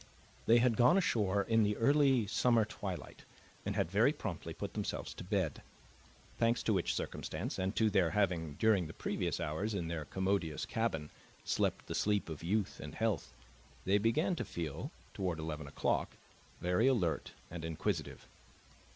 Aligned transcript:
They 0.47 0.57
had 0.57 0.77
gone 0.77 0.97
ashore 0.97 1.43
in 1.43 1.61
the 1.61 1.77
early 1.77 2.25
summer 2.25 2.65
twilight 2.65 3.23
and 3.67 3.75
had 3.75 3.91
very 3.91 4.11
promptly 4.11 4.51
put 4.51 4.73
themselves 4.73 5.13
to 5.13 5.23
bed; 5.23 5.61
thanks 6.39 6.63
to 6.63 6.73
which 6.73 6.95
circumstance 6.95 7.59
and 7.59 7.75
to 7.75 7.91
their 7.91 8.09
having, 8.09 8.55
during 8.55 8.87
the 8.87 8.95
previous 8.95 9.39
hours, 9.39 9.75
in 9.75 9.89
their 9.89 10.05
commodious 10.05 10.65
cabin, 10.65 11.11
slept 11.43 11.85
the 11.85 11.93
sleep 11.93 12.29
of 12.29 12.41
youth 12.41 12.79
and 12.79 12.95
health, 12.95 13.35
they 13.85 13.99
began 13.99 14.35
to 14.37 14.43
feel, 14.43 14.89
toward 15.13 15.37
eleven 15.37 15.67
o'clock, 15.67 16.17
very 16.61 16.87
alert 16.87 17.33
and 17.51 17.63
inquisitive. 17.63 18.27